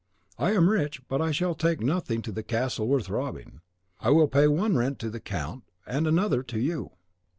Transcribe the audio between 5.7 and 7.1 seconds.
and another to you.